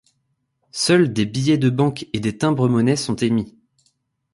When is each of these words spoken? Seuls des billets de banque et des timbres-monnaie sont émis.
Seuls 0.71 1.13
des 1.13 1.27
billets 1.27 1.59
de 1.59 1.69
banque 1.69 2.07
et 2.11 2.19
des 2.19 2.35
timbres-monnaie 2.35 2.95
sont 2.95 3.15
émis. 3.17 3.55